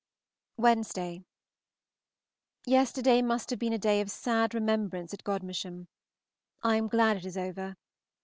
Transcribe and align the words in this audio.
Wednesday. 0.57 1.25
Yesterday 2.65 3.21
must 3.21 3.51
have 3.51 3.59
been 3.59 3.71
a 3.71 3.77
day 3.77 4.01
of 4.01 4.09
sad 4.09 4.55
remembrance 4.55 5.13
at 5.13 5.23
Gm. 5.23 5.85
I 6.63 6.77
am 6.77 6.87
glad 6.87 7.17
it 7.17 7.25
is 7.27 7.37
over. 7.37 7.75